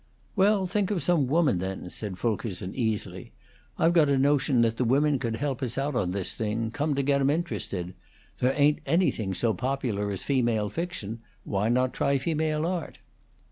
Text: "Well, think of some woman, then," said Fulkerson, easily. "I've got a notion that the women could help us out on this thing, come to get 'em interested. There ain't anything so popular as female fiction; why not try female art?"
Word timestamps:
"Well, 0.35 0.65
think 0.65 0.89
of 0.89 1.03
some 1.03 1.27
woman, 1.27 1.59
then," 1.59 1.91
said 1.91 2.17
Fulkerson, 2.17 2.73
easily. 2.73 3.33
"I've 3.77 3.93
got 3.93 4.09
a 4.09 4.17
notion 4.17 4.61
that 4.61 4.77
the 4.77 4.83
women 4.83 5.19
could 5.19 5.35
help 5.35 5.61
us 5.61 5.77
out 5.77 5.93
on 5.93 6.09
this 6.09 6.33
thing, 6.33 6.71
come 6.71 6.95
to 6.95 7.03
get 7.03 7.21
'em 7.21 7.29
interested. 7.29 7.93
There 8.39 8.53
ain't 8.55 8.79
anything 8.87 9.35
so 9.35 9.53
popular 9.53 10.09
as 10.09 10.23
female 10.23 10.71
fiction; 10.71 11.19
why 11.43 11.69
not 11.69 11.93
try 11.93 12.17
female 12.17 12.65
art?" 12.65 12.97